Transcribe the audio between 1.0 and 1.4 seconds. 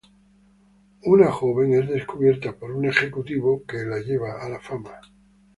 Una